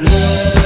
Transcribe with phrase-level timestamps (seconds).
[0.00, 0.59] Le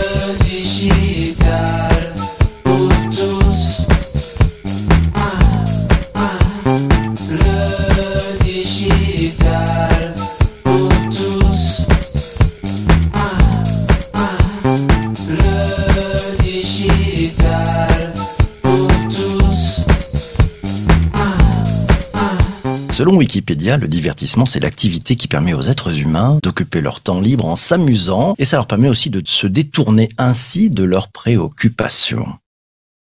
[23.24, 27.56] Wikipédia, le divertissement, c'est l'activité qui permet aux êtres humains d'occuper leur temps libre en
[27.56, 32.28] s'amusant et ça leur permet aussi de se détourner ainsi de leurs préoccupations.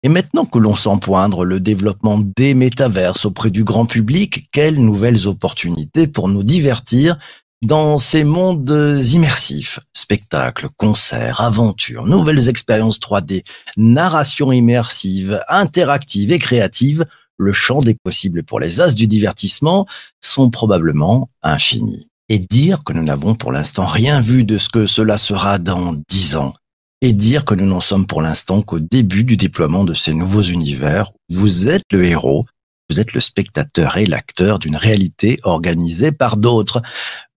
[0.03, 4.75] Et maintenant que l'on sent poindre le développement des métaverses auprès du grand public, quelles
[4.75, 7.17] nouvelles opportunités pour nous divertir
[7.62, 13.45] dans ces mondes immersifs, spectacles, concerts, aventures, nouvelles expériences 3D,
[13.79, 17.06] narration immersive, interactive et créative,
[17.39, 19.87] le champ des possibles pour les as du divertissement
[20.21, 22.09] sont probablement infinis.
[22.29, 25.95] Et dire que nous n'avons pour l'instant rien vu de ce que cela sera dans
[26.09, 26.55] dix ans,
[27.03, 30.43] et dire que nous n'en sommes pour l'instant qu'au début du déploiement de ces nouveaux
[30.43, 32.47] univers, vous êtes le héros,
[32.89, 36.81] vous êtes le spectateur et l'acteur d'une réalité organisée par d'autres.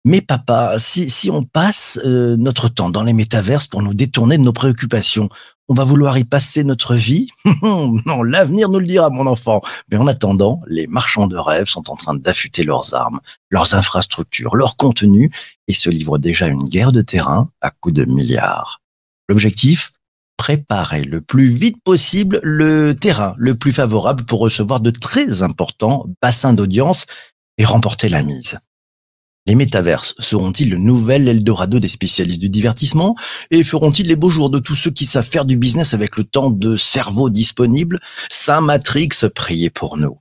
[0.04, 4.44] Mais papa, si, on passe euh, notre temps dans les métaverses pour nous détourner de
[4.44, 5.28] nos préoccupations,
[5.68, 7.28] on va vouloir y passer notre vie
[7.62, 9.60] Non, l'avenir nous le dira, mon enfant.
[9.90, 14.54] Mais en attendant, les marchands de rêves sont en train d'affûter leurs armes, leurs infrastructures,
[14.54, 15.30] leurs contenus
[15.68, 18.80] et se livrent déjà une guerre de terrain à coups de milliards.
[19.28, 19.92] L'objectif
[20.36, 26.04] Préparer le plus vite possible le terrain le plus favorable pour recevoir de très importants
[26.20, 27.06] bassins d'audience
[27.56, 28.58] et remporter la mise.
[29.46, 33.14] Les métaverses seront-ils le nouvel Eldorado des spécialistes du divertissement
[33.52, 36.24] et feront-ils les beaux jours de tous ceux qui savent faire du business avec le
[36.24, 38.00] temps de cerveau disponible?
[38.28, 40.18] Saint Matrix, priez pour nous.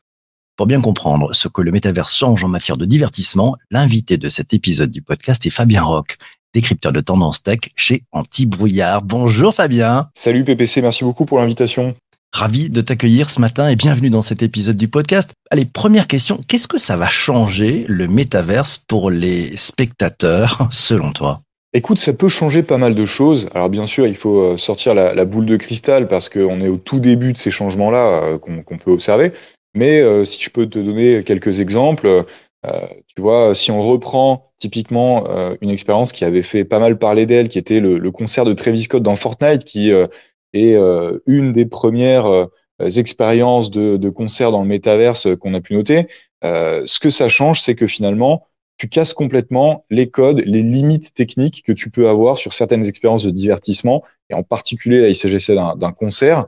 [0.58, 4.54] Pour bien comprendre ce que le métaverse change en matière de divertissement, l'invité de cet
[4.54, 6.18] épisode du podcast est Fabien Roch,
[6.54, 9.02] décrypteur de tendance tech chez Anti-Brouillard.
[9.02, 10.08] Bonjour Fabien.
[10.14, 11.96] Salut PPC, merci beaucoup pour l'invitation.
[12.36, 15.32] Ravi de t'accueillir ce matin et bienvenue dans cet épisode du podcast.
[15.52, 21.40] Allez, première question, qu'est-ce que ça va changer le métaverse pour les spectateurs selon toi?
[21.72, 23.48] Écoute, ça peut changer pas mal de choses.
[23.56, 26.76] Alors bien sûr, il faut euh, sortir la, boule de cristal parce qu'on est au
[26.76, 29.32] tout début de ces changements-là euh, qu'on peut observer.
[29.74, 32.26] Mais euh, si je peux te donner quelques exemples,
[33.16, 35.24] tu vois, si on reprend typiquement
[35.62, 38.82] une expérience qui avait fait pas mal parler d'elle, qui était le, concert de Travis
[38.82, 39.92] Scott dans Fortnite, qui
[40.56, 42.48] et euh, une des premières euh,
[42.96, 46.08] expériences de, concert dans le métaverse qu'on a pu noter,
[46.44, 51.14] euh, ce que ça change, c'est que finalement, tu casses complètement les codes, les limites
[51.14, 55.16] techniques que tu peux avoir sur certaines expériences de divertissement, et en particulier, là, il
[55.16, 56.46] s'agissait d'un concert.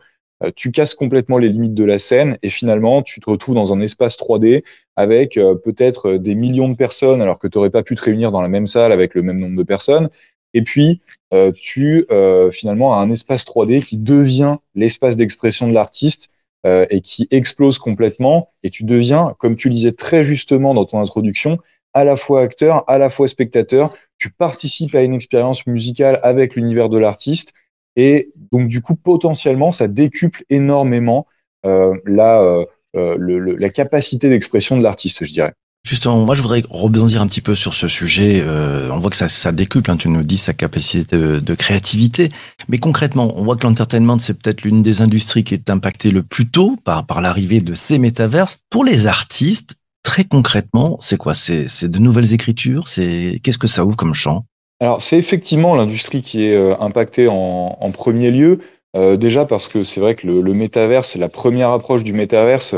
[0.56, 3.80] tu casses complètement les limites de la scène, et finalement, tu te retrouves dans un
[3.80, 4.64] espace 3D
[4.98, 8.42] avec peut-être des millions de personnes, alors que tu n'aurais pas pu te réunir dans
[8.42, 10.10] la même salle avec le même nombre de personnes,
[10.54, 11.02] et puis,
[11.34, 16.32] euh, tu euh, finalement as un espace 3D qui devient l'espace d'expression de l'artiste
[16.66, 18.50] euh, et qui explose complètement.
[18.64, 21.60] Et tu deviens, comme tu disais très justement dans ton introduction,
[21.94, 23.94] à la fois acteur, à la fois spectateur.
[24.18, 27.54] Tu participes à une expérience musicale avec l'univers de l'artiste.
[27.96, 31.28] Et donc, du coup, potentiellement, ça décuple énormément
[31.64, 35.54] la, la capacité d'expression de l'artiste, je dirais.
[35.88, 38.44] Justement, moi je voudrais rebondir un petit peu sur ce sujet.
[38.46, 42.28] Euh, on voit que ça, ça décuple, hein, tu nous dis sa capacité de, créativité.
[42.68, 46.24] Mais concrètement, on voit que l'entertainment, c'est peut-être l'une des industries qui est impactée le
[46.24, 48.58] plus tôt par, l'arrivée de ces métaverses.
[48.70, 51.34] Pour les artistes, très concrètement, c'est quoi?
[51.34, 52.90] C'est de nouvelles écritures?
[52.90, 54.44] C'est Qu'est-ce que ça ouvre comme champ?
[54.82, 58.60] Alors c'est effectivement l'industrie qui est euh, impactée en, premier lieu.
[58.98, 62.76] Euh, déjà parce que c'est vrai que le, le métaverse, la première approche du métaverse.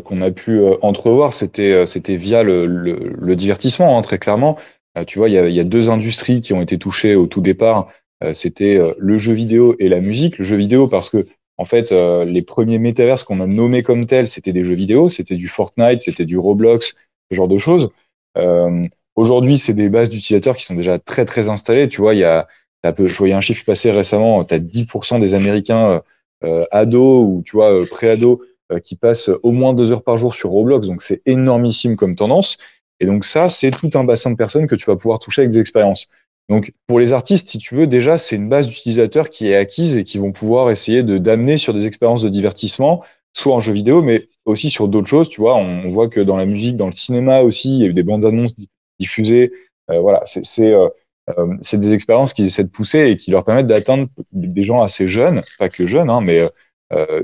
[0.00, 4.58] Qu'on a pu euh, entrevoir, c'était euh, c'était via le, le, divertissement, hein, très clairement.
[5.06, 7.40] tu vois, il y a, y a, deux industries qui ont été touchées au tout
[7.40, 7.88] départ.
[8.32, 10.38] c'était le jeu vidéo et la musique.
[10.38, 11.24] Le jeu vidéo parce que
[11.56, 15.36] en fait, les premiers métaverses qu'on a nommés comme tels, c'était des jeux vidéo, c'était
[15.36, 16.94] du Fortnite, c'était du Roblox,
[17.30, 17.90] ce genre de choses.
[18.36, 18.82] Euh,
[19.16, 21.90] Aujourd'hui, c'est des bases d'utilisateurs qui sont déjà très très installées.
[21.90, 22.46] Tu vois, il y a,
[22.96, 26.02] peu, je voyais un chiffre passer récemment, tu as 10% des Américains
[26.42, 28.44] euh, ados ou tu vois pré-ados euh,
[28.84, 32.58] qui passent au moins deux heures par jour sur Roblox, donc c'est énormissime comme tendance.
[33.00, 35.52] Et donc ça, c'est tout un bassin de personnes que tu vas pouvoir toucher avec
[35.52, 36.06] des expériences.
[36.50, 39.96] Donc pour les artistes, si tu veux, déjà, c'est une base d'utilisateurs qui est acquise
[39.96, 43.72] et qui vont pouvoir essayer de d'amener sur des expériences de divertissement, soit en jeu
[43.72, 45.28] vidéo, mais aussi sur d'autres choses.
[45.28, 47.86] Tu vois, on, voit que dans la musique, dans le cinéma aussi, il y a
[47.86, 48.56] eu des bandes annonces
[48.98, 49.52] diffusées.
[49.90, 50.88] Euh, voilà, c'est euh,
[51.38, 55.06] euh, des expériences qui essaient de pousser et qui leur permettent d'atteindre des gens assez
[55.06, 56.48] jeunes, pas que jeunes, hein, mais euh,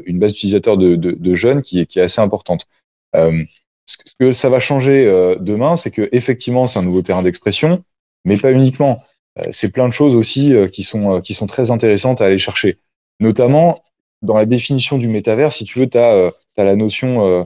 [0.06, 2.66] une base d'utilisateurs de, de, de, jeunes qui qui est assez importante.
[3.14, 3.42] Euh,
[3.86, 7.82] ce que ça va changer euh, demain, c'est que effectivement, c'est un nouveau terrain d'expression,
[8.24, 8.96] mais pas uniquement.
[9.50, 12.76] c'est plein de choses aussi qui sont qui sont très intéressantes à aller chercher.
[13.20, 13.82] Notamment
[14.22, 17.44] dans la définition du métavers, si tu veux, tu as, la notion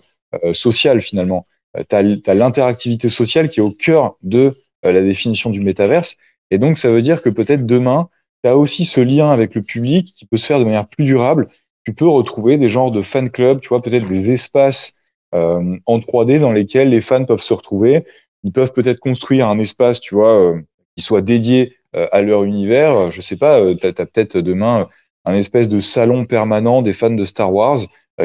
[0.53, 1.47] sociale finalement.
[1.89, 4.53] Tu as, l'interactivité sociale qui est au cœur de
[4.83, 6.17] la définition du métaverse.
[6.51, 8.09] Et donc, ça veut dire que peut-être demain,
[8.43, 11.05] tu as aussi ce lien avec le public qui peut se faire de manière plus
[11.05, 11.47] durable.
[11.85, 14.95] Tu peux retrouver des genres de fan clubs, tu vois, peut-être des espaces
[15.35, 18.05] euh, en 3D dans lesquels les fans peuvent se retrouver.
[18.43, 20.61] Ils peuvent peut-être construire un espace, tu vois, euh,
[20.97, 23.11] qui soit dédié euh, à leur univers.
[23.11, 24.89] Je sais pas, tu as, peut-être demain
[25.25, 27.79] un espèce de salon permanent des fans de Star Wars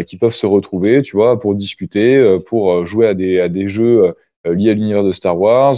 [0.07, 4.13] qui peuvent se retrouver, tu vois, pour discuter, pour jouer à des, à des jeux
[4.45, 5.75] liés à l'univers de Star Wars,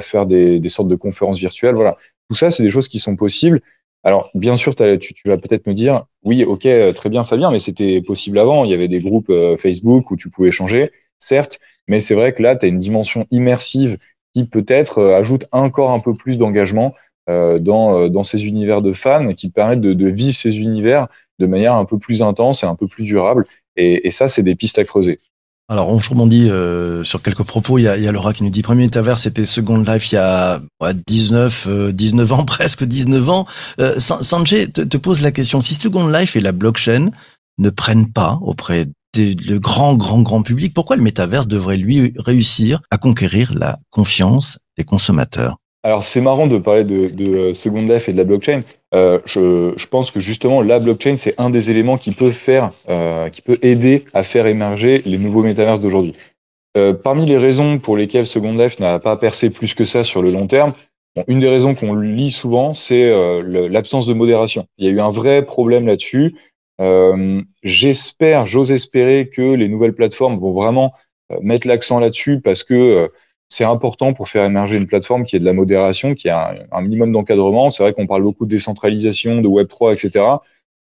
[0.00, 1.74] faire des, des sortes de conférences virtuelles.
[1.74, 1.96] Voilà.
[2.28, 3.60] Tout ça, c'est des choses qui sont possibles.
[4.02, 8.00] Alors, bien sûr, tu, vas peut-être me dire, oui, ok, très bien, Fabien, mais c'était
[8.00, 8.64] possible avant.
[8.64, 12.32] Il y avait des groupes euh, Facebook où tu pouvais changer, certes, mais c'est vrai
[12.32, 13.98] que là, tu as une dimension immersive
[14.34, 16.94] qui peut-être euh, ajoute encore un peu plus d'engagement
[17.28, 21.08] euh, dans, ces univers de fans, qui permettent de, de, vivre ces univers
[21.38, 23.44] de manière un peu plus intense et un peu plus durable.
[23.76, 25.18] Et ça, c'est des pistes à creuser.
[25.70, 27.78] Alors, on rebondit euh, sur quelques propos.
[27.78, 30.10] Il y, a, il y a Laura qui nous dit premier métavers, c'était Second Life
[30.10, 30.60] il y a
[31.06, 33.46] 19, 19 euh, ans, presque 19 ans.
[33.78, 37.10] Euh, Sanjay te, te, pose la question si Second Life et la blockchain
[37.58, 42.80] ne prennent pas auprès du grand, grand, grand public, pourquoi le métaverse devrait lui réussir
[42.90, 45.56] à conquérir la confiance des consommateurs?
[45.84, 48.62] Alors c'est marrant de parler de, de, Second Life et de la blockchain.
[48.92, 52.70] Euh, je, je, pense que justement la blockchain c'est un des éléments qui peut faire,
[52.88, 56.12] euh, qui peut aider à faire émerger les nouveaux métaverses d'aujourd'hui.
[56.76, 60.22] Euh, parmi les raisons pour lesquelles Second Life n'a pas percé plus que ça sur
[60.22, 60.72] le long terme,
[61.26, 64.66] une des raisons qu'on lit souvent c'est euh, l'absence de modération.
[64.78, 66.34] Il y a eu un vrai problème là-dessus.
[66.80, 70.92] Euh, j'espère, j'ose espérer que les nouvelles plateformes vont vraiment
[71.30, 73.08] euh, mettre l'accent là-dessus parce que
[73.50, 76.80] c'est important pour faire émerger une plateforme qui est de la modération, qui a un,
[76.80, 77.68] minimum d'encadrement.
[77.68, 80.24] C'est vrai qu'on parle beaucoup de décentralisation, de Web3, etc.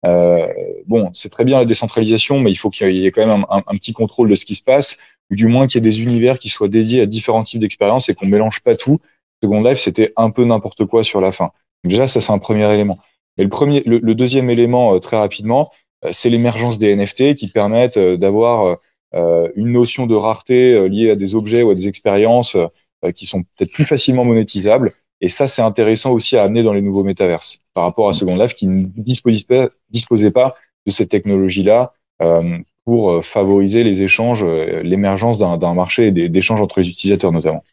[0.05, 0.47] Euh,
[0.87, 3.77] bon, c'est très bien la décentralisation, mais il faut qu'il y ait quand même un,
[3.77, 4.97] petit contrôle de ce qui se passe,
[5.31, 8.09] ou du moins qu'il y ait des univers qui soient dédiés à différents types d'expériences
[8.09, 8.99] et qu'on mélange pas tout.
[9.43, 11.51] Second Life, c'était un peu n'importe quoi sur la fin.
[11.83, 12.97] déjà, ça c'est un premier élément.
[13.37, 15.71] Et le premier, le, deuxième élément, euh, très rapidement,
[16.05, 18.77] euh, c'est l'émergence des NFT qui permettent euh, d'avoir
[19.13, 23.25] une notion de rareté euh, liée à des objets ou à des expériences euh, qui
[23.25, 24.91] sont peut-être plus facilement monétisables.
[25.21, 28.35] Et ça, c'est intéressant aussi à amener dans les nouveaux métaverses par rapport à Second
[28.35, 30.51] Life qui ne disposait pas,
[30.85, 31.93] de cette technologie-là
[32.83, 37.63] pour favoriser les échanges, l'émergence d'un marché et d'échanges entre les utilisateurs notamment.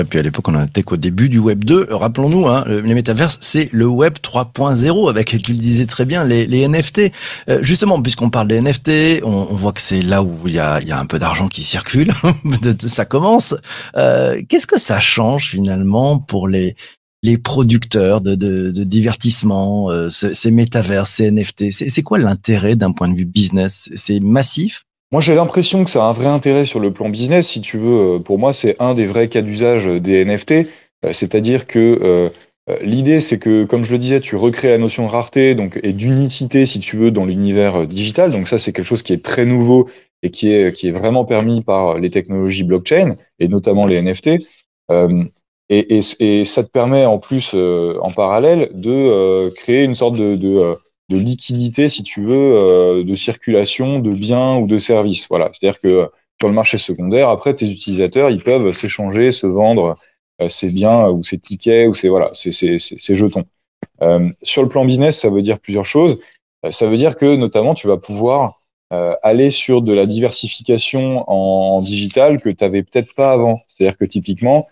[0.00, 1.88] Et puis à l'époque, on était qu'au début du Web 2.
[1.90, 6.46] Rappelons-nous, hein, les métaverses, c'est le Web 3.0 avec, tu le disais très bien, les,
[6.46, 7.12] les NFT.
[7.48, 10.58] Euh, justement, puisqu'on parle des NFT, on, on voit que c'est là où il y
[10.58, 12.12] a, y a un peu d'argent qui circule.
[12.86, 13.54] ça commence.
[13.96, 16.76] Euh, Qu'est-ce que ça change finalement pour les
[17.22, 22.92] les producteurs de, de, de divertissement, euh, ces métaverses, ces NFT C'est quoi l'intérêt d'un
[22.92, 23.90] point de vue business?
[23.96, 27.48] C'est massif moi, j'ai l'impression que ça a un vrai intérêt sur le plan business.
[27.48, 30.52] Si tu veux, euh, pour moi, c'est un des vrais cas d'usage des NFT.
[31.04, 32.28] Euh, c'est-à-dire que euh,
[32.82, 35.92] l'idée, c'est que, comme je le disais, tu recrées la notion de rareté donc, et
[35.92, 38.32] d'unicité, si tu veux, dans l'univers digital.
[38.32, 39.88] Donc ça, c'est quelque chose qui est très nouveau
[40.22, 44.30] et qui est, qui est vraiment permis par les technologies blockchain et notamment les NFT.
[45.68, 50.74] et, ça te permet en plus, en parallèle, de créer une sorte de, de
[51.08, 55.28] de liquidité, si tu veux, euh, de circulation de biens ou de services.
[55.28, 56.10] Voilà, c'est-à-dire que
[56.40, 59.96] sur le marché secondaire, après, tes utilisateurs, ils peuvent s'échanger, se vendre
[60.42, 63.44] euh, ces biens ou ces tickets ou ces voilà, ces, ces, ces jetons.
[64.02, 66.20] Euh, sur le plan business, ça veut dire plusieurs choses.
[66.64, 68.60] Euh, ça veut dire que notamment, tu vas pouvoir
[69.24, 73.56] aller sur de la diversification en, digital que tu n'avais peut-être pas avant.
[73.66, 74.64] C'est-à-dire que typiquement,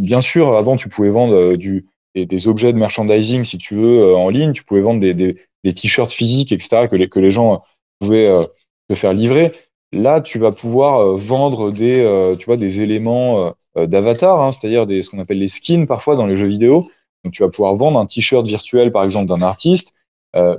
[0.00, 4.16] bien sûr, avant, tu pouvais vendre du des, objets de merchandising, si tu veux, euh,
[4.16, 4.52] en ligne.
[4.52, 7.62] Tu pouvais vendre des, des, des t-shirts physiques, etc., que les, que les gens
[8.00, 8.44] pouvaient euh,
[8.88, 9.52] te faire livrer.
[9.92, 15.02] Là, tu vas pouvoir euh, vendre des, tu vois, des éléments d'avatar, hein, c'est-à-dire des,
[15.02, 16.86] ce qu'on appelle les skins parfois dans les jeux vidéo.
[17.24, 19.94] Donc, tu vas pouvoir vendre un t-shirt virtuel, par exemple, d'un artiste,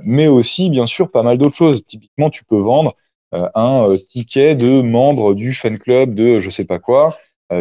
[0.02, 1.84] mais aussi, bien sûr, pas mal d'autres choses.
[1.84, 2.94] Typiquement, tu peux vendre
[3.32, 7.14] un ticket de membre du fan club de je sais pas quoi,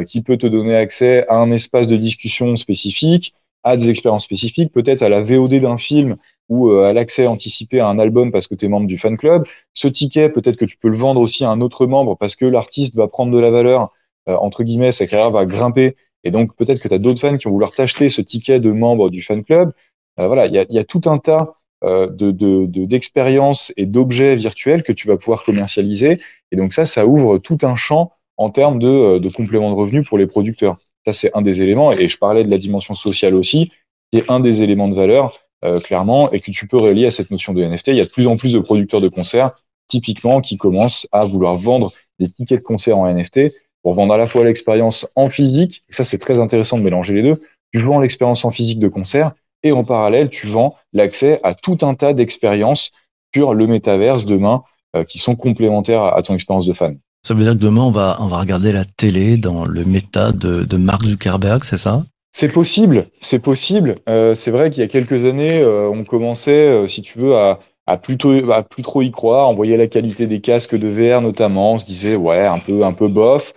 [0.08, 4.72] qui peut te donner accès à un espace de discussion spécifique, à des expériences spécifiques,
[4.72, 6.16] peut-être à la VOD d'un film
[6.50, 9.18] ou euh, à l'accès anticipé à un album parce que tu es membre du fan
[9.18, 9.46] club.
[9.74, 12.46] Ce ticket, peut-être que tu peux le vendre aussi à un autre membre parce que
[12.46, 13.92] l'artiste va prendre de la valeur,
[14.28, 15.96] euh, entre guillemets, sa carrière va grimper.
[16.24, 18.72] Et donc peut-être que tu as d'autres fans qui vont vouloir t'acheter ce ticket de
[18.72, 19.72] membre du fan club.
[20.20, 24.38] Euh, voilà, il y a, y a, tout un tas de, d'expériences de, et d'objets
[24.38, 26.18] virtuels que tu vas pouvoir commercialiser.
[26.52, 30.08] Et donc ça, ça ouvre tout un champ en termes de, de complément de revenus
[30.08, 30.78] pour les producteurs.
[31.06, 31.92] Ça, c'est un des éléments.
[31.92, 33.72] Et je parlais de la dimension sociale aussi,
[34.12, 35.34] qui est un des éléments de valeur,
[35.66, 37.88] euh, clairement, et que tu peux relier à cette notion de NFT.
[37.90, 39.52] Il y a de plus en plus de producteurs de concerts,
[39.88, 43.52] typiquement, qui commencent à vouloir vendre des tickets de concert en NFT
[43.84, 47.22] pour vendre à la fois l'expérience en physique, ça c'est très intéressant de mélanger les
[47.22, 47.42] deux,
[47.74, 51.78] tu vends l'expérience en physique de concert, et en parallèle, tu vends l'accès à tout
[51.82, 52.92] un tas d'expériences
[53.34, 54.64] sur le métaverse demain
[54.96, 56.98] euh, qui sont complémentaires à, ton expérience de fan.
[57.26, 60.34] Ça veut dire que demain, on va, on va regarder la télé dans le méta
[60.34, 62.04] de, de Mark Zuckerberg, c'est ça?
[62.32, 63.96] C'est possible, c'est possible.
[64.10, 67.36] Euh, c'est vrai qu'il y a quelques années, euh, on commençait, euh, si tu veux,
[67.36, 69.50] à, à plutôt, à plus trop y croire.
[69.50, 71.74] On voyait la qualité des casques de VR notamment.
[71.74, 73.54] On se disait ouais, un peu, un peu bof.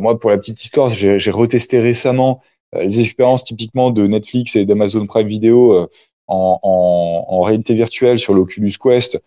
[0.00, 2.40] moi, pour la petite histoire, j'ai retesté récemment
[2.72, 5.88] les expériences typiquement de Netflix et d'Amazon Prime Video
[6.28, 9.22] en, en, en, réalité virtuelle sur l'Oculus Quest.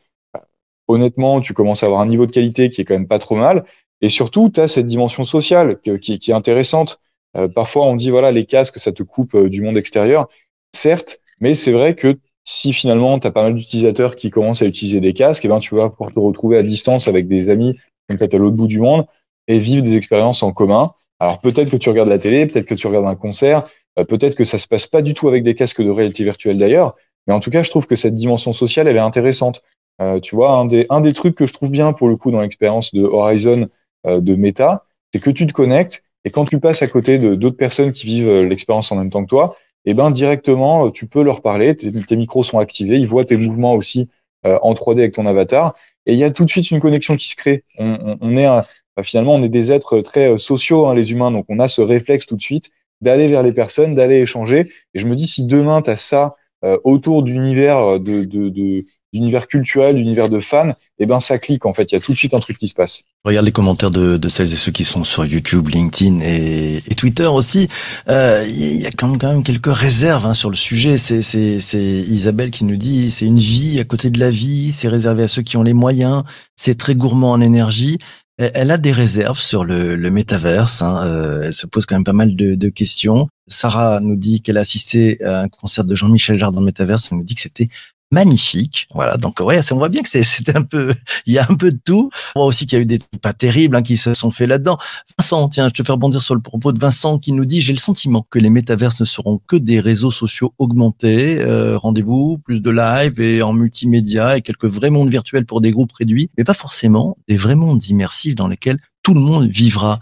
[0.92, 3.36] Honnêtement, tu commences à avoir un niveau de qualité qui est quand même pas trop
[3.36, 3.64] mal.
[4.02, 7.00] Et surtout, tu as cette dimension sociale qui, est intéressante.
[7.38, 10.28] Euh, parfois, on dit voilà, les casques, ça te coupe euh, du monde extérieur.
[10.74, 14.66] Certes, mais c'est vrai que si finalement tu as pas mal d'utilisateurs qui commencent à
[14.66, 17.78] utiliser des casques, eh ben tu vas pouvoir te retrouver à distance avec des amis
[18.08, 19.06] peut-être à l'autre bout du monde
[19.48, 20.92] et vivre des expériences en commun.
[21.20, 23.68] Alors peut-être que tu regardes la télé, peut-être que tu regardes un concert,
[24.00, 26.58] euh, peut-être que ça se passe pas du tout avec des casques de réalité virtuelle
[26.58, 26.96] d'ailleurs,
[27.28, 29.62] mais en tout cas je trouve que cette dimension sociale elle est intéressante.
[30.01, 32.31] Euh, tu vois, un des, un des trucs que je trouve bien pour le coup
[32.31, 33.67] dans l'expérience de Horizon
[34.08, 37.36] euh, de Meta, c'est que tu te connectes et quand tu passes à côté de
[37.36, 39.55] d'autres personnes qui vivent euh, l'expérience en même temps que toi,
[39.86, 43.74] eh ben directement, tu peux leur parler, tes, micros sont activés, ils voient tes mouvements
[43.74, 44.10] aussi
[44.46, 47.15] euh, en 3D avec ton avatar, et il y a tout de suite une connexion
[47.15, 47.63] qui se crée.
[47.77, 48.62] On, est un,
[49.03, 52.25] finalement, on est des êtres très sociaux, hein, les humains, donc on a ce réflexe
[52.25, 54.72] tout de suite d'aller vers les personnes, d'aller échanger.
[54.93, 56.36] Et je me dis, si demain, tu as ça
[56.84, 61.74] autour d'univers de, de, de, d'univers culturel, d'univers de fans, eh ben ça clique en
[61.74, 61.91] fait.
[61.91, 63.03] Il y a tout de suite un truc qui se passe.
[63.25, 66.96] Regarde les commentaires de, de celles et ceux qui sont sur YouTube, LinkedIn et, et
[66.96, 67.68] Twitter aussi.
[68.08, 70.98] Euh, il y a quand même, quand même quelques réserves hein, sur le sujet.
[70.98, 74.72] C'est, c'est, c'est Isabelle qui nous dit c'est une vie à côté de la vie.
[74.72, 76.24] C'est réservé à ceux qui ont les moyens.
[76.56, 77.98] C'est très gourmand en énergie.
[78.38, 80.82] Elle a des réserves sur le, le métaverse.
[80.82, 81.00] Hein.
[81.03, 83.27] Euh, elle se pose quand même pas mal de, de questions.
[83.48, 87.10] Sarah nous dit qu'elle a assisté à un concert de Jean-Michel Jarre dans le métaverse.
[87.12, 87.68] Elle nous dit que c'était
[88.12, 88.88] magnifique.
[88.94, 90.94] Voilà, donc ouais, on voit bien que c'est un peu,
[91.25, 92.10] il y a un peu de tout.
[92.36, 94.32] On voit aussi qu'il y a eu des trucs pas terribles hein, qui se sont
[94.32, 94.77] faits là-dedans.
[95.18, 97.74] Vincent, tiens, je te fais rebondir sur le propos de Vincent qui nous dit j'ai
[97.74, 101.39] le sentiment que les métaverses ne seront que des réseaux sociaux augmentés.
[101.39, 105.72] Euh, Rendez-vous, plus de live et en multimédia et quelques vrais mondes virtuels pour des
[105.72, 110.00] groupes réduits, mais pas forcément des vrais mondes immersifs dans lesquels tout le monde vivra.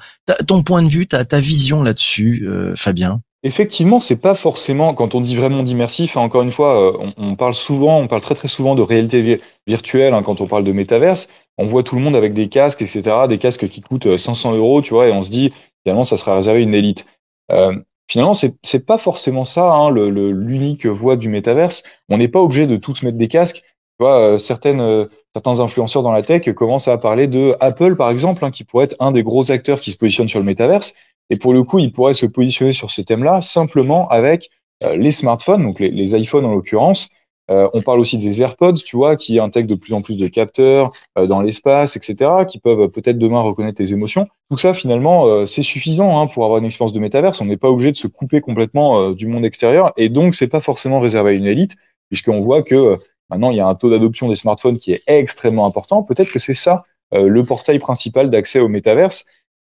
[0.47, 3.21] ton point de vue, ta, ta vision là-dessus, euh, Fabien?
[3.43, 6.17] Effectivement, c'est pas forcément quand on dit vraiment d'immersif.
[6.17, 9.39] Hein, encore une fois, euh, on, parle souvent, on parle très très souvent de réalité
[9.65, 11.29] virtuelle hein, quand on parle de métaverse.
[11.57, 13.27] On voit tout le monde avec des casques, etc.
[13.29, 15.53] Des casques qui coûtent 500 euh, euros, tu vois, et on se dit
[15.83, 17.05] finalement ça sera réservé à une élite.
[17.51, 17.73] Euh,
[18.09, 21.83] finalement, c'est pas forcément ça hein, l'unique voie du métaverse.
[22.09, 23.63] On n'est pas obligé de tous mettre des casques.
[23.63, 28.49] Tu vois, certaines certains influenceurs dans la tech commencent à parler de Apple par exemple,
[28.51, 30.93] qui pourrait être un des gros acteurs qui se positionne sur le métaverse.
[31.29, 34.49] Et pour le coup, il pourrait se positionner sur ce thème-là simplement avec
[34.83, 37.09] euh, les smartphones, donc les, iPhones en l'occurrence.
[37.51, 40.27] Euh, on parle aussi des AirPods, tu vois, qui intègrent de plus en plus de
[40.27, 44.27] capteurs euh, dans l'espace, etc., qui peuvent peut-être demain reconnaître les émotions.
[44.51, 47.41] Tout ça, finalement, c'est suffisant hein, pour avoir une expérience de métaverse.
[47.41, 50.61] On n'est pas obligé de se couper complètement du monde extérieur, et donc c'est pas
[50.61, 51.75] forcément réservé à une élite,
[52.09, 52.97] puisqu'on voit que
[53.29, 56.03] maintenant il y a un taux d'adoption des smartphones qui est extrêmement important.
[56.03, 59.25] Peut-être que c'est ça le portail principal d'accès au métaverse.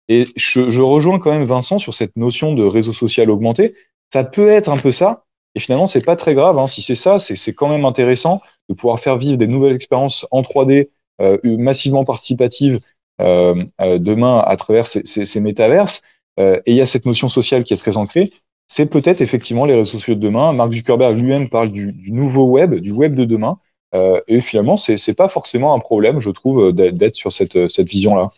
[0.10, 3.76] Et je, je, rejoins quand même Vincent sur cette notion de réseau social augmenté.
[4.12, 6.60] Ça peut être un peu ça, et finalement, c'est pas très grave.
[6.60, 6.68] Hein.
[6.68, 10.44] Si c'est ça, c'est quand même intéressant de pouvoir faire vivre des nouvelles expériences en
[10.44, 12.80] 3D euh, massivement participatives
[13.20, 16.04] euh, euh, demain à travers ces, ces, ces métaverses.
[16.40, 18.32] Euh, et il y a cette notion sociale qui est très ancrée.
[18.68, 20.54] C'est peut-être effectivement les réseaux sociaux de demain.
[20.54, 23.58] Mark Zuckerberg lui-même parle du, du, nouveau web, du web de demain.
[23.96, 28.30] Euh, et finalement, c'est pas forcément un problème, je trouve, d'être sur cette, cette vision-là.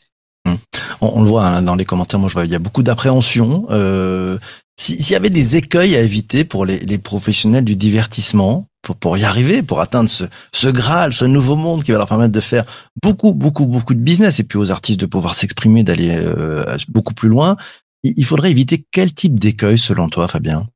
[0.48, 0.58] Hum
[1.02, 3.68] on, le voit hein, dans les commentaires, moi je vois, il y a beaucoup d'appréhension.
[3.70, 4.38] Euh,
[4.78, 8.68] S'il y avait des écueils à éviter pour les, professionnels du divertissement,
[9.00, 12.40] pour, y arriver, pour atteindre ce, Graal, ce nouveau monde qui va leur permettre de
[12.40, 12.66] faire
[13.04, 17.14] beaucoup, beaucoup, beaucoup de business et puis aux artistes de pouvoir s'exprimer, d'aller euh, beaucoup
[17.14, 17.56] plus loin,
[18.04, 20.68] il faudrait éviter quel type d'écueil selon toi, Fabien?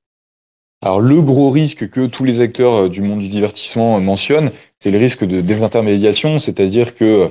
[0.83, 4.91] Alors le gros risque que tous les acteurs euh, du monde du divertissement mentionnent, c'est
[4.91, 7.29] le risque de désintermédiation, c'est-à-dire que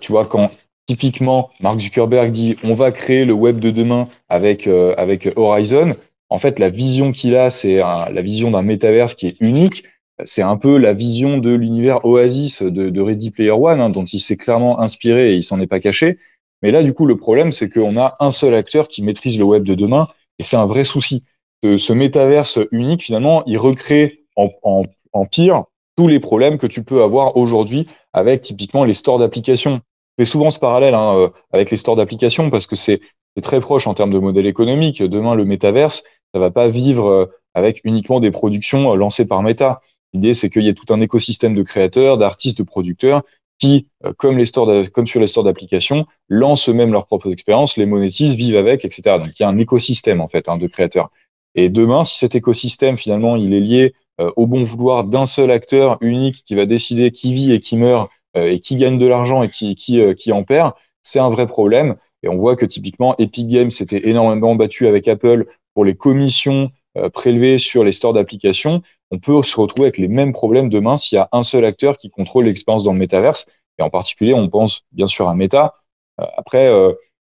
[0.00, 0.48] tu vois quand
[0.86, 5.94] Typiquement, Mark Zuckerberg dit on va créer le web de demain avec euh, avec Horizon.
[6.28, 9.84] En fait, la vision qu'il a, c'est la vision d'un métaverse qui est unique.
[10.24, 14.04] C'est un peu la vision de l'univers Oasis de, de, Ready Player One, hein, dont
[14.04, 16.18] il s'est clairement inspiré et il s'en est pas caché.
[16.62, 19.44] Mais là, du coup, le problème, c'est qu'on a un seul acteur qui maîtrise le
[19.44, 21.22] web de demain, et c'est un vrai souci.
[21.62, 25.64] ce, ce métaverse unique, finalement, il recrée en, en, en pire
[25.96, 29.80] tous les problèmes que tu peux avoir aujourd'hui avec typiquement les stores d'applications.
[30.18, 33.00] Fais souvent ce parallèle hein, euh, avec les stores d'applications parce que c'est
[33.42, 35.02] très proche en termes de modèle économique.
[35.02, 39.42] Demain, le métaverse, ça va pas vivre euh, avec uniquement des productions euh, lancées par
[39.42, 39.82] Meta.
[40.14, 43.22] L'idée, c'est qu'il y ait tout un écosystème de créateurs, d'artistes, de producteurs
[43.58, 47.86] qui, comme, les stores comme sur les stores d'applications, lancent eux-mêmes leurs propres expériences, les
[47.86, 49.18] monétisent, vivent avec, etc.
[49.18, 51.10] Donc, il y a un écosystème en fait hein, de créateurs.
[51.54, 53.94] Et demain, si cet écosystème finalement il est lié
[54.36, 58.10] au bon vouloir d'un seul acteur unique qui va décider qui vit et qui meurt
[58.44, 61.46] et qui gagne de l'argent et qui, qui, euh, qui en perd, c'est un vrai
[61.46, 61.96] problème.
[62.22, 66.68] Et on voit que typiquement Epic Games s'était énormément battu avec Apple pour les commissions
[67.12, 68.80] prélevées sur les stores d'applications.
[69.10, 71.98] On peut se retrouver avec les mêmes problèmes demain s'il y a un seul acteur
[71.98, 73.46] qui contrôle l'expérience dans le métaverse.
[73.78, 75.74] Et en particulier, on pense bien sûr à Meta.
[76.16, 76.72] après,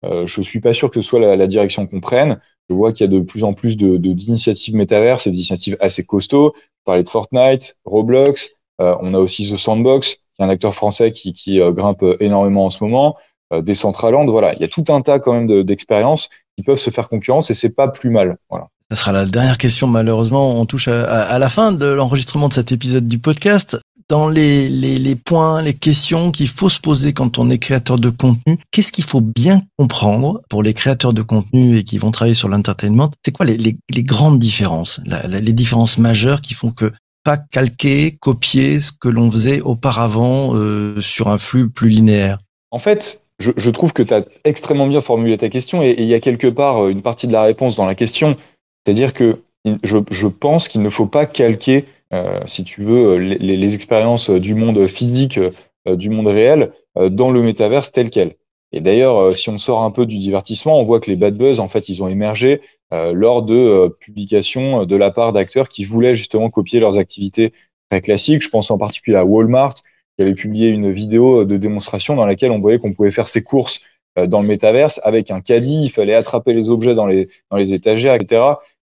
[0.05, 2.41] je suis pas sûr que ce soit la, direction qu'on prenne.
[2.69, 6.05] Je vois qu'il y a de plus en plus de, d'initiatives métaverses et d'initiatives assez
[6.05, 6.53] costauds.
[6.55, 8.57] On parlait de Fortnite, Roblox.
[8.81, 12.05] Euh, on a aussi The Sandbox, qui est un acteur français qui, qui euh, grimpe
[12.21, 13.17] énormément en ce moment.
[13.53, 16.91] Euh, Decentraland, voilà, il y a tout un tas quand même d'expériences qui peuvent se
[16.91, 18.37] faire concurrence et c'est pas plus mal.
[18.51, 18.67] Voilà.
[18.91, 20.61] Ça sera la dernière question, malheureusement.
[20.61, 23.79] On touche à, à la fin de l'enregistrement de cet épisode du podcast
[24.09, 27.99] dans les, les, les, points, les questions qu'il faut se poser quand on est créateur
[27.99, 32.11] de contenu, qu'est-ce qu'il faut bien comprendre pour les créateurs de contenu et qui vont
[32.11, 33.11] travailler sur l'entertainment?
[33.25, 36.93] C'est quoi les, les, les, grandes différences, la, les différences majeures qui font que
[37.27, 42.39] pas calquer, copier ce que l'on faisait auparavant euh, sur un flux plus linéaire
[42.71, 46.15] En fait, je, trouve que tu as extrêmement bien formulé ta question et, il y
[46.15, 48.37] a quelque part euh, une partie de la réponse dans la question.
[48.85, 49.41] C'est-à-dire que
[49.83, 54.87] je, pense qu'il ne faut pas calquer euh, si tu veux, les, expériences du monde
[54.87, 55.41] physique,
[55.85, 58.35] du monde réel, dans le métaverse tel quel.
[58.77, 61.61] Et d'ailleurs, si on sort un peu du divertissement, on voit que les bad buzz,
[61.61, 62.61] en fait, ils ont émergé
[62.93, 67.55] lors de publications de la part d'acteurs qui voulaient justement copier leurs activités
[67.89, 68.43] très classiques.
[68.43, 72.51] Je pense en particulier à Walmart, qui avait publié une vidéo de démonstration dans laquelle
[72.51, 73.81] on voyait qu'on pouvait faire ses courses
[74.25, 77.73] dans le métaverse avec un caddie, il fallait attraper les objets dans les, dans les
[77.73, 78.43] étagères, etc.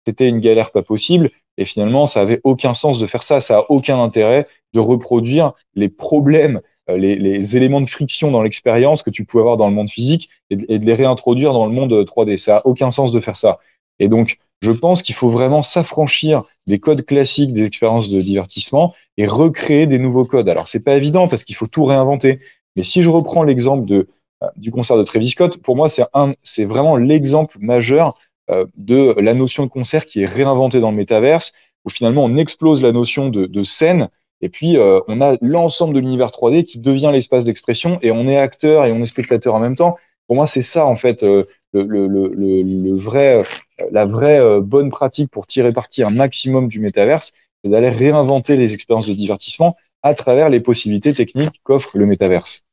[0.05, 1.29] C'était une galère pas possible.
[1.57, 3.39] Et finalement, ça avait aucun sens de faire ça.
[3.39, 8.41] Ça a aucun intérêt de reproduire les problèmes, euh, les, les éléments de friction dans
[8.41, 11.53] l'expérience que tu pouvais avoir dans le monde physique et de, et de les réintroduire
[11.53, 12.37] dans le monde 3D.
[12.37, 13.59] Ça a aucun sens de faire ça.
[13.99, 18.93] Et donc, je pense qu'il faut vraiment s'affranchir des codes classiques des expériences de divertissement
[19.17, 20.49] et recréer des nouveaux codes.
[20.49, 22.39] Alors, c'est pas évident parce qu'il faut tout réinventer.
[22.75, 24.07] Mais si je reprends l'exemple de,
[24.43, 28.17] euh, du concert de Travis Scott, pour moi, c'est un, c'est vraiment l'exemple majeur
[28.49, 31.53] euh, de la notion de concert qui est réinventée dans le métaverse,
[31.85, 34.09] où finalement on explose la notion de, de scène,
[34.41, 38.27] et puis euh, on a l'ensemble de l'univers 3D qui devient l'espace d'expression, et on
[38.27, 39.97] est acteur et on est spectateur en même temps.
[40.27, 43.43] Pour moi, c'est ça en fait euh, le, le, le, le, vrai,
[43.91, 48.73] la vraie bonne pratique pour tirer parti un maximum du métaverse, c'est d'aller réinventer les
[48.73, 52.63] expériences de divertissement à travers les possibilités techniques qu'offre le métaverse.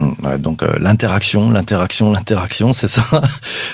[0.00, 3.04] Ouais, donc euh, l'interaction, l'interaction, l'interaction, c'est ça.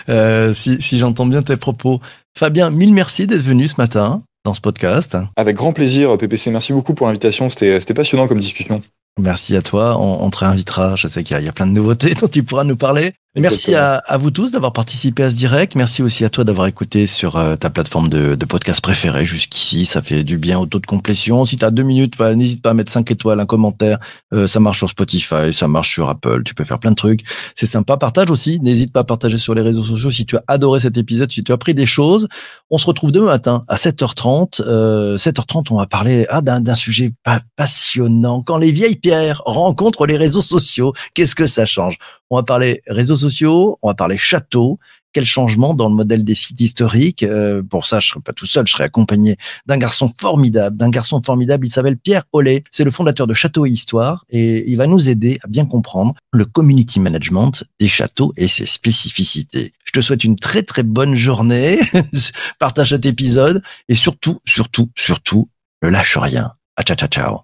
[0.08, 2.00] Euh, si, si j'entends bien tes propos.
[2.36, 5.16] Fabien, mille merci d'être venu ce matin dans ce podcast.
[5.36, 6.50] Avec grand plaisir, PPC.
[6.50, 7.48] Merci beaucoup pour l'invitation.
[7.48, 8.80] C'était passionnant comme discussion.
[9.18, 9.98] Merci à toi.
[9.98, 10.96] On, on te réinvitera.
[10.96, 13.12] Je sais qu'il y, y, a plein de nouveautés dont tu pourras nous parler.
[13.36, 15.76] Merci à, à, vous tous d'avoir participé à ce direct.
[15.76, 19.86] Merci aussi à toi d'avoir écouté sur euh, ta plateforme de, podcast préférée jusqu'ici.
[19.86, 21.44] Ça fait du bien au taux de complétion.
[21.44, 24.00] Si tu as deux minutes, bah, n'hésite pas à mettre cinq étoiles, un commentaire.
[24.34, 26.42] Euh, ça marche sur Spotify, ça marche sur Apple.
[26.42, 27.20] Tu peux faire plein de trucs.
[27.54, 27.96] C'est sympa.
[27.96, 28.58] Partage aussi.
[28.62, 31.44] N'hésite pas à partager sur les réseaux sociaux si tu as adoré cet épisode, si
[31.44, 32.26] tu as appris des choses.
[32.68, 34.60] On se retrouve demain matin à 7h30.
[34.66, 38.42] Euh, 7h30, on va parler ah, d'un sujet pas passionnant.
[38.42, 41.96] Quand les vieilles pierres rencontrent les réseaux sociaux, qu'est-ce que ça change?
[42.32, 44.78] On va parler réseaux sociaux, on va parler château.
[45.12, 47.24] Quel changement dans le modèle des sites historiques?
[47.24, 50.88] Euh, Pour ça, je serai pas tout seul, je serai accompagné d'un garçon formidable, d'un
[50.88, 51.66] garçon formidable.
[51.66, 52.62] Il s'appelle Pierre Ollet.
[52.70, 56.14] C'est le fondateur de Château et Histoire et il va nous aider à bien comprendre
[56.32, 59.72] le community management des châteaux et ses spécificités.
[59.84, 61.80] Je te souhaite une très très bonne journée.
[62.60, 65.48] Partage cet épisode et surtout, surtout, surtout,
[65.82, 66.52] ne lâche rien.
[66.76, 67.40] À ciao, ciao, ciao.